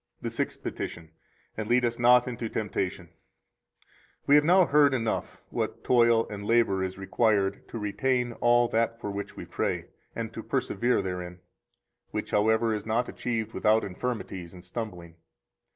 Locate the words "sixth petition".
0.31-1.09